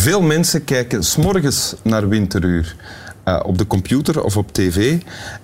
[0.00, 2.76] veel mensen kijken s'morgens naar winteruur
[3.24, 4.98] uh, op de computer of op tv.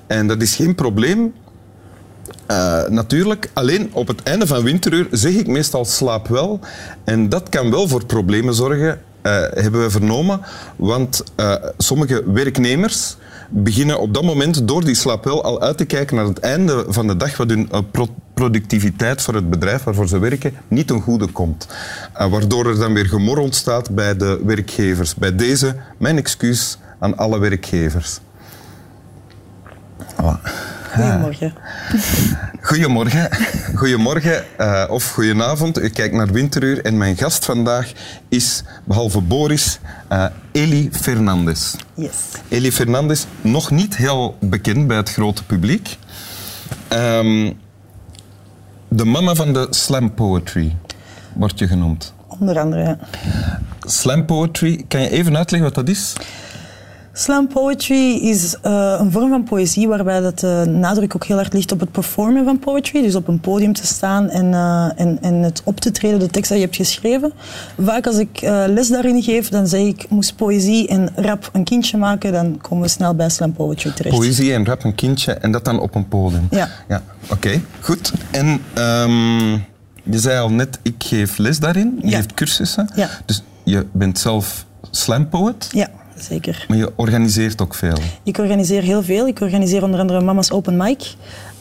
[0.06, 1.34] En dat is geen probleem.
[2.50, 6.61] Uh, natuurlijk, alleen op het einde van winteruur zeg ik meestal slaap wel.
[7.05, 9.01] En dat kan wel voor problemen zorgen,
[9.55, 10.41] hebben we vernomen.
[10.77, 11.25] Want
[11.79, 13.16] sommige werknemers
[13.51, 16.85] beginnen op dat moment door die slaap wel al uit te kijken naar het einde
[16.89, 21.01] van de dag, wat hun pro productiviteit voor het bedrijf waarvoor ze werken niet ten
[21.01, 21.66] goede komt.
[22.12, 25.15] waardoor er dan weer gemor ontstaat bij de werkgevers.
[25.15, 28.21] Bij deze, mijn excuus aan alle werkgevers.
[30.96, 31.55] Goedemorgen.
[32.60, 33.28] Goedemorgen.
[33.74, 35.78] Goedemorgen uh, of goedenavond.
[35.78, 37.92] U kijkt naar Winteruur en mijn gast vandaag
[38.28, 39.79] is, behalve Boris,
[40.12, 41.76] uh, Eli Fernandes.
[41.95, 42.12] Yes.
[42.48, 45.96] Eli Fernandes, nog niet heel bekend bij het grote publiek.
[46.93, 47.59] Um,
[48.88, 50.76] de mama van de slam poetry
[51.34, 52.15] wordt je genoemd.
[52.26, 52.99] Onder andere, ja.
[53.80, 56.12] Slam poetry, kan je even uitleggen wat dat is?
[57.18, 61.52] Slam poetry is uh, een vorm van poëzie waarbij dat de nadruk ook heel hard
[61.52, 63.02] ligt op het performen van poetry.
[63.02, 66.26] Dus op een podium te staan en, uh, en, en het op te treden, de
[66.26, 67.32] tekst die je hebt geschreven.
[67.81, 71.64] Vaak als ik uh, les daarin geef, dan zeg ik, moest poëzie en rap een
[71.64, 74.16] kindje maken, dan komen we snel bij slam poetry terecht.
[74.16, 76.47] Poëzie en rap een kindje en dat dan op een podium.
[76.50, 76.69] Ja.
[76.88, 78.12] ja Oké, okay, goed.
[78.31, 79.53] En um,
[80.03, 82.16] je zei al net, ik geef les daarin, je ja.
[82.16, 82.91] geeft cursussen.
[82.94, 83.09] Ja.
[83.25, 85.69] Dus je bent zelf slam poet.
[85.72, 85.88] Ja
[86.19, 86.64] zeker.
[86.69, 87.97] Maar je organiseert ook veel?
[88.22, 89.26] Ik organiseer heel veel.
[89.26, 91.14] Ik organiseer onder andere Mama's Open Mic.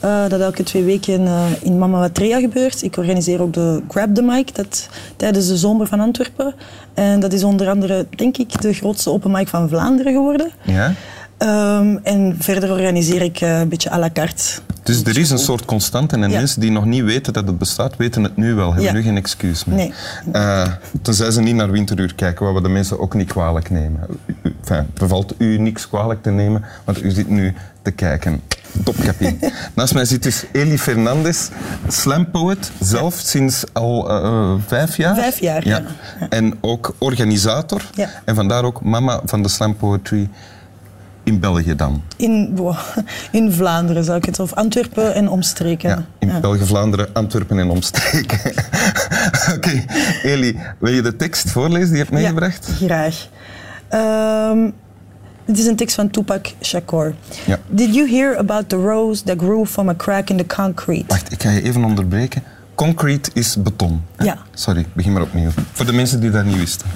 [0.04, 2.82] Uh, dat elke twee weken uh, in Mama Watrea gebeurt.
[2.82, 6.54] Ik organiseer ook de Grab the Mic dat, tijdens de zomer van Antwerpen.
[6.94, 10.50] En dat is onder andere, denk ik, de grootste open mic van Vlaanderen geworden.
[10.62, 10.94] Ja?
[11.38, 14.44] Um, en verder organiseer ik uh, een beetje à la carte.
[14.82, 16.38] Dus er is een soort constante en ja.
[16.38, 18.92] mensen die nog niet weten dat het bestaat, weten het nu wel, hebben ja.
[18.92, 19.76] nu geen excuus meer.
[19.76, 19.92] Nee.
[20.32, 20.66] Uh,
[21.02, 24.00] tenzij ze niet naar Winteruur kijken, waar we de mensen ook niet kwalijk nemen.
[24.42, 28.42] Enfin, bevalt u niks kwalijk te nemen, want u zit nu te kijken.
[28.84, 29.38] Topkapie.
[29.74, 31.48] Naast mij zit dus Eli Fernandes,
[31.88, 35.14] slam poet, zelf sinds al uh, vijf jaar.
[35.14, 35.82] Vijf jaar, ja.
[36.20, 36.28] ja.
[36.28, 37.82] En ook organisator.
[37.94, 38.08] Ja.
[38.24, 40.28] En vandaar ook mama van de slam poetry
[41.26, 42.02] in België dan?
[42.16, 42.58] In,
[43.30, 45.88] in Vlaanderen zou ik het, of Antwerpen en omstreken.
[45.88, 46.40] Ja, in ja.
[46.40, 48.40] België, Vlaanderen, Antwerpen en omstreken.
[49.54, 49.86] Oké, okay.
[50.22, 52.70] Eli, wil je de tekst voorlezen die je hebt meegebracht?
[52.78, 53.28] Ja, graag.
[54.50, 54.74] Um,
[55.44, 57.14] dit is een tekst van Tupac Shakur.
[57.46, 57.58] Ja.
[57.68, 61.04] Did you hear about the rose that grew from a crack in the concrete?
[61.06, 62.42] Wacht, ik ga je even onderbreken.
[62.74, 64.02] Concrete is beton.
[64.18, 64.38] Ja.
[64.54, 65.50] Sorry, begin maar opnieuw.
[65.72, 66.86] Voor de mensen die dat niet wisten.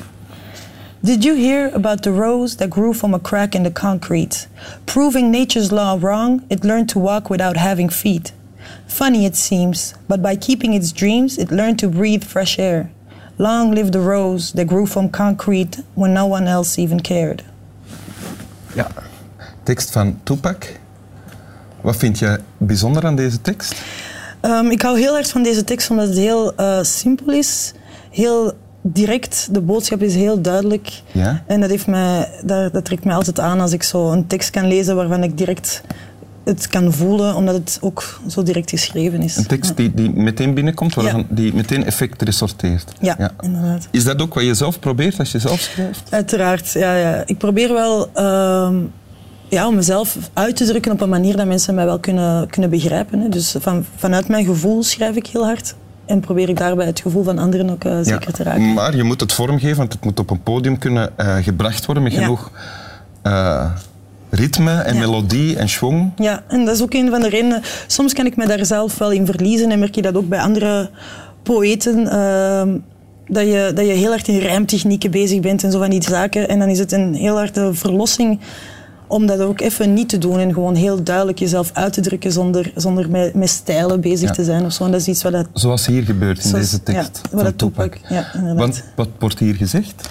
[1.03, 4.47] Did you hear about the rose that grew from a crack in the concrete?
[4.84, 8.33] Proving nature's law wrong, it learned to walk without having feet.
[8.87, 12.91] Funny it seems, but by keeping its dreams, it learned to breathe fresh air.
[13.38, 17.44] Long live the rose that grew from concrete when no one else even cared.
[18.75, 18.91] Ja,
[19.62, 20.65] tekst van Tupac.
[21.81, 23.75] Wat vind je bijzonder aan deze tekst?
[24.43, 27.72] Um, ik hou heel erg van deze tekst omdat het heel uh, simpel is,
[28.11, 28.53] heel
[28.83, 29.49] direct.
[29.53, 31.03] De boodschap is heel duidelijk.
[31.13, 31.43] Ja?
[31.47, 34.51] En dat, heeft mij, dat, dat trekt mij altijd aan als ik zo een tekst
[34.51, 35.83] kan lezen waarvan ik direct
[36.45, 39.37] het kan voelen, omdat het ook zo direct geschreven is.
[39.37, 41.35] Een tekst die, die meteen binnenkomt, waarvan Ja.
[41.35, 42.93] die meteen effect resorteert.
[43.01, 43.89] Ja, inderdaad.
[43.91, 46.03] Is dat ook wat je zelf probeert als je zelf schrijft?
[46.11, 47.23] Uiteraard, ja, ja.
[47.27, 48.77] Ik probeer wel ehm,
[49.49, 52.71] ja, om mezelf uit te drukken op een manier dat mensen mij wel kunnen, kunnen
[52.71, 53.21] begrijpen.
[53.21, 53.29] Hè.
[53.29, 55.75] Dus van, vanuit mijn gevoel schrijf ik heel hard.
[56.10, 58.72] En probeer ik daarbij het gevoel van anderen ook eh, zeker te raken.
[58.72, 62.03] Maar je moet het vormgeven, want het moet op een podium kunnen eh, gebracht worden
[62.03, 62.50] met genoeg
[63.22, 63.71] eh,
[64.31, 65.00] ritme en Ja.
[65.00, 66.10] melodie en schwung.
[66.16, 67.62] Ja, en dat is ook een van de redenen.
[67.87, 70.41] Soms kan ik me daar zelf wel in verliezen en merk je dat ook bij
[70.41, 70.91] andere
[71.43, 72.06] poëten.
[72.10, 72.69] ehm,
[73.26, 76.49] dat, je, dat je heel hard in rijmtechnieken bezig bent en zo van die zaken.
[76.49, 78.40] En dan is het een heel harde verlossing
[79.11, 82.33] om dat ook even niet te doen en gewoon heel duidelijk jezelf uit te drukken
[82.33, 84.35] zonder, zonder met, met stijlen bezig Ja.
[84.35, 84.85] te zijn of zo.
[84.85, 87.55] En dat is iets wat dat, Zoals hier gebeurt in Zoals- deze tekst ja, wat
[87.75, 88.55] van ja.
[88.55, 90.09] Want wat wordt hier gezegd?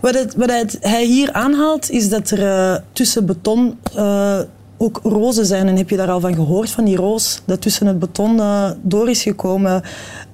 [0.00, 4.38] Wat, het, wat het- hij hier aanhaalt, is dat er eh, tussen beton eh,
[4.82, 5.68] ook rozen zijn.
[5.68, 8.70] En heb je daar al van gehoord, van die roos dat tussen het beton eh,
[8.82, 9.82] door is gekomen?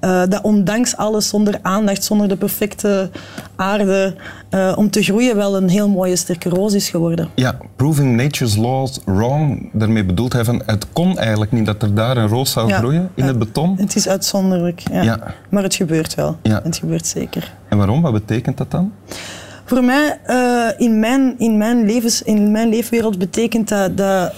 [0.00, 3.10] eh, dat ondanks alles, zonder aandacht, zonder de perfecte
[3.56, 4.14] aarde,
[4.48, 7.28] eh, om te groeien wel een heel mooie, sterke roos is geworden.
[7.34, 9.70] Ja, proving nature's laws wrong.
[9.72, 12.78] Daarmee bedoelt hij van het kon eigenlijk niet dat er daar een roos zou Ja,
[12.78, 13.76] groeien in het beton.
[13.78, 15.02] Het is uitzonderlijk, ja.
[15.02, 15.34] Ja.
[15.48, 16.36] maar het gebeurt wel.
[16.42, 16.60] Ja.
[16.62, 17.54] Het gebeurt zeker.
[17.68, 18.02] En waarom?
[18.02, 18.92] Wat betekent dat dan?
[19.66, 24.32] Voor mij, eh, in, mijn, in, mijn levens, in mijn leefwereld, betekent dat, dat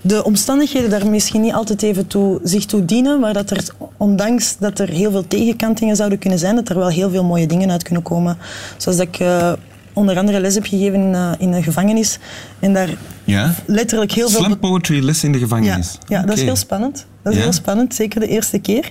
[0.00, 3.66] de omstandigheden daar misschien niet altijd even toe, zich toe dienen, maar dat er,
[3.96, 7.46] ondanks dat er heel veel tegenkantingen zouden kunnen zijn, dat er wel heel veel mooie
[7.46, 8.38] dingen uit kunnen komen.
[8.76, 9.52] Zoals dat ik uh,
[9.92, 12.18] onder andere les heb gegeven in, uh, in een gevangenis
[12.58, 12.88] en daar
[13.24, 13.54] ja?
[13.66, 14.56] letterlijk heel Slam veel...
[14.56, 15.98] poetry les in de gevangenis?
[16.06, 17.06] Ja, ja dat is heel spannend.
[17.22, 17.44] Dat is Ja?
[17.44, 18.90] heel spannend, zeker de eerste keer.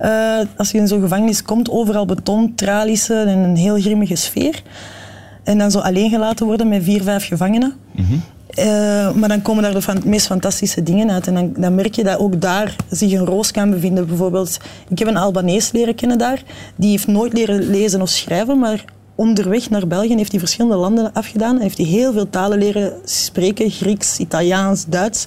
[0.00, 4.62] Uh, als je in zo'n gevangenis komt, overal beton, tralissen en een heel grimmige sfeer.
[5.44, 7.74] En dan zo alleen gelaten worden met vier, vijf gevangenen.
[8.58, 11.26] Uh, maar dan komen daar de fan- meest fantastische dingen uit.
[11.26, 14.06] En dan, dan merk je dat ook daar zich een roos kan bevinden.
[14.06, 14.58] Bijvoorbeeld,
[14.88, 16.42] ik heb een Albanees leren kennen daar.
[16.76, 21.12] Die heeft nooit leren lezen of schrijven, maar onderweg naar België heeft hij verschillende landen
[21.12, 21.56] afgedaan.
[21.56, 23.70] En heeft hij heel veel talen leren spreken.
[23.70, 25.26] Grieks, Italiaans, Duits.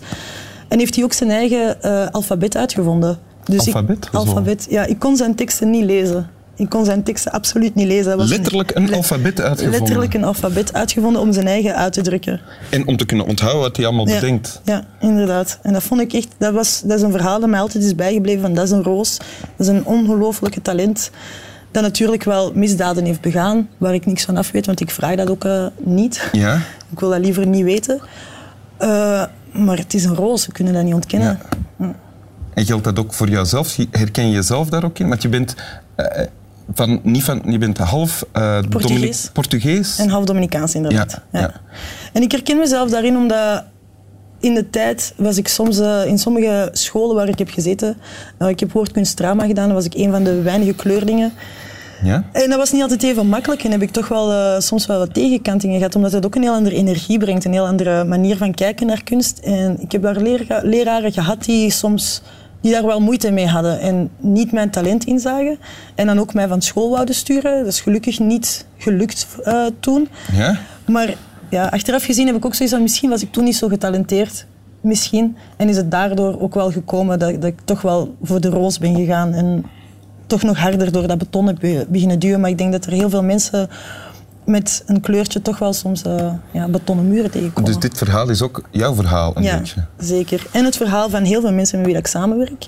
[0.67, 3.19] En heeft hij ook zijn eigen uh, alfabet uitgevonden.
[3.43, 4.05] Dus Alfabet?
[4.05, 4.85] Ik, alfabet, ja.
[4.85, 6.29] Ik kon zijn teksten niet lezen.
[6.55, 8.17] Ik kon zijn teksten absoluut niet lezen.
[8.17, 9.79] Was Letterlijk een alfabet uitgevonden.
[9.79, 12.41] Letterlijk een alfabet uitgevonden om zijn eigen uit te drukken.
[12.69, 14.61] En om te kunnen onthouden wat hij allemaal Ja, bedenkt.
[14.63, 15.59] ja, inderdaad.
[15.61, 17.95] En dat vond ik echt, dat, was, dat is een verhaal dat mij altijd is
[17.95, 19.17] bijgebleven van dat is een roos.
[19.55, 21.11] Dat is een ongelooflijke talent.
[21.77, 25.15] Dat natuurlijk wel misdaden heeft begaan, waar ik niks van af weet, want ik vraag
[25.15, 26.29] dat ook uh, niet.
[26.31, 26.61] Ja?
[26.91, 27.99] Ik wil dat liever niet weten.
[28.79, 31.39] Uh, maar het is een roos, we kunnen dat niet ontkennen.
[31.79, 31.95] Ja.
[32.53, 33.77] En geldt dat ook voor jouzelf?
[33.91, 35.07] Herken je jezelf daar ook in?
[35.07, 35.55] Want je bent,
[35.97, 36.05] uh,
[36.73, 38.25] van, niet van, je bent half
[38.69, 39.29] Portugees.
[39.33, 39.99] Portugees.
[39.99, 41.21] En half Dominicaans, inderdaad.
[41.31, 41.53] Ja, ja.
[42.13, 43.63] En ik herken mezelf daarin omdat
[44.39, 47.97] in de tijd was ik soms uh, in sommige scholen waar ik heb gezeten,
[48.39, 51.33] uh, ik heb woordkunst drama gedaan, was ik een van de weinige kleurlingen.
[52.03, 52.23] Ja?
[52.31, 54.97] En dat was niet altijd even makkelijk en heb ik toch wel uh, soms wel
[54.97, 58.37] wat tegenkantingen gehad, omdat het ook een heel andere energie brengt, een heel andere manier
[58.37, 59.39] van kijken naar kunst.
[59.39, 62.21] En ik heb daar lera leraren gehad die soms
[62.61, 65.59] die daar wel moeite mee hadden en niet mijn talent inzagen.
[65.95, 67.57] En dan ook mij van school wouden sturen.
[67.57, 69.27] Dat is gelukkig niet gelukt
[69.79, 70.09] toen.
[70.31, 70.59] Ja?
[70.85, 71.13] Maar
[71.49, 74.45] ja, achteraf gezien heb ik ook zoiets van, misschien was ik toen niet zo getalenteerd.
[74.81, 75.37] Misschien.
[75.57, 78.79] En is het daardoor ook wel gekomen dat, dat ik toch wel voor de roos
[78.79, 79.33] ben gegaan.
[79.33, 79.65] En
[80.25, 82.39] toch nog harder door dat beton heb beginnen duwen.
[82.39, 83.69] Maar ik denk dat er heel veel mensen
[84.45, 87.71] met een kleurtje toch wel soms uh, ja, betonnen muren tegenkomen.
[87.71, 89.85] Dus dit verhaal is ook jouw verhaal een ja, beetje?
[89.97, 90.47] zeker.
[90.51, 92.67] En het verhaal van heel veel mensen met wie ik samenwerk.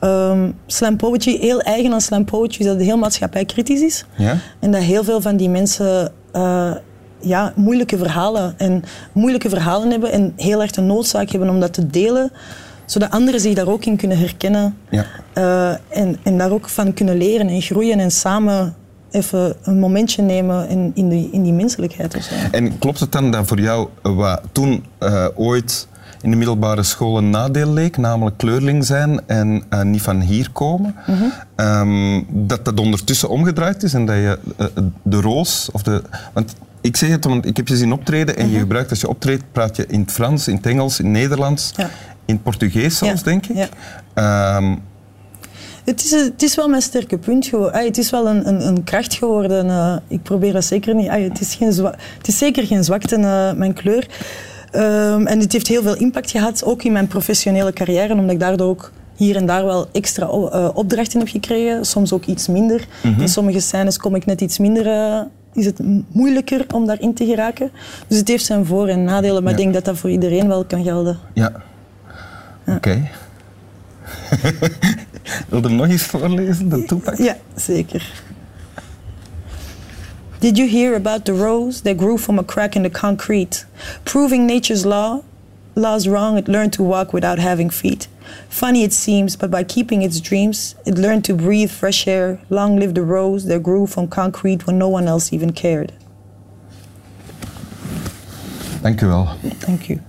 [0.00, 4.04] Um, slam poetry, heel eigen aan slam poetry, is dat het heel maatschappijkritisch is.
[4.16, 4.38] Ja?
[4.58, 6.74] En dat heel veel van die mensen uh,
[7.20, 11.72] ja, moeilijke verhalen en moeilijke verhalen hebben en heel erg de noodzaak hebben om dat
[11.72, 12.30] te delen,
[12.84, 15.04] zodat anderen zich daar ook in kunnen herkennen ja.
[15.34, 18.74] uh, en, en daar ook van kunnen leren en groeien en samen
[19.10, 22.30] even een momentje nemen in, in, die, in die menselijkheid.
[22.50, 25.88] En klopt het dan dat voor jou wat toen uh, ooit
[26.22, 30.50] in de middelbare school een nadeel leek, namelijk kleurling zijn en uh, niet van hier
[30.50, 31.22] komen, Mhm.
[31.22, 31.66] mm -hmm.
[31.66, 34.66] um, dat dat ondertussen omgedraaid is en dat je uh,
[35.02, 36.02] de roos of de...
[36.32, 36.54] Want
[36.86, 38.52] ik zeg het, want ik heb je zien optreden en Mhm.
[38.54, 41.14] je gebruikt als je optreedt, praat je in het Frans, in het Engels, in het
[41.14, 41.90] Nederlands, ja.
[42.24, 43.56] in het Portugees zelfs, Ja, denk ik.
[44.14, 44.56] ja.
[44.56, 44.82] Um,
[45.84, 47.74] Het is, het is wel mijn sterke punt geworden.
[47.74, 49.66] Ay, het is wel een, een, een kracht geworden.
[49.66, 51.08] Uh, ik probeer dat zeker niet.
[51.08, 51.84] Ay, het, is geen
[52.18, 54.06] het is zeker geen zwakte, uh, mijn kleur.
[54.72, 58.40] Um, en het heeft heel veel impact gehad, ook in mijn professionele carrière, omdat ik
[58.40, 61.84] daardoor ook hier en daar wel extra uh, opdrachten heb gekregen.
[61.84, 62.86] Soms ook iets minder.
[63.02, 63.20] Mm -hmm.
[63.20, 64.86] In sommige scènes kom ik net iets minder
[65.56, 67.70] is het moeilijker om daarin te geraken.
[68.06, 69.58] Dus het heeft zijn voor- en nadelen, maar ja.
[69.58, 71.18] ik denk dat dat voor iedereen wel kan gelden.
[71.32, 71.52] Ja.
[72.64, 72.74] ja.
[72.74, 72.76] Oké.
[72.76, 73.10] Okay.
[75.48, 77.16] Wil je nog eens voorlezen, de toepak?
[77.18, 78.24] Ja, zeker.
[80.38, 83.64] Did you hear about the rose that grew from a crack in the concrete?
[84.02, 85.22] Proving nature's law,
[85.72, 88.08] laws wrong, it learned to walk without having feet.
[88.48, 92.38] Funny it seems, but by keeping its dreams, it learned to breathe fresh air.
[92.48, 95.92] Long live the rose that grew from concrete when no one else even cared.
[98.82, 99.28] Dank u wel.
[99.66, 100.00] Dank u.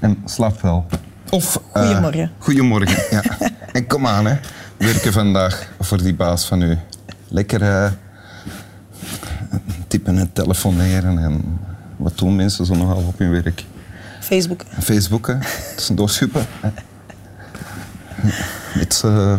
[0.00, 0.86] En slaap wel.
[1.30, 1.62] Of...
[1.72, 2.20] Goedemorgen.
[2.20, 3.22] Uh, goedemorgen, ja.
[3.72, 4.36] en kom aan, hè.
[4.76, 6.78] Werken vandaag voor die baas van u.
[7.28, 7.90] Lekker uh,
[9.88, 11.18] typen en telefoneren.
[11.18, 11.60] En
[11.96, 13.64] wat doen mensen zo nogal op hun werk?
[14.20, 14.64] Facebook.
[14.80, 15.40] Facebooken,
[15.76, 16.46] tussendoor schuppen.
[18.74, 19.34] Met uh,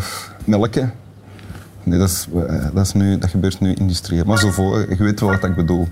[0.45, 0.93] melken.
[1.83, 4.25] Nee, dat, is, uh, dat, nu, dat gebeurt nu industrieel.
[4.25, 5.87] Maar zo voor, je weet wel wat ik bedoel.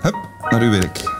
[0.00, 0.16] Hup,
[0.50, 1.17] naar uw werk.